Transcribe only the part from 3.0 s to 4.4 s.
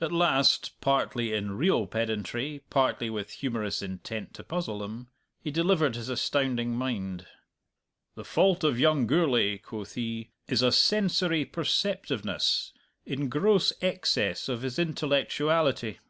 with humorous intent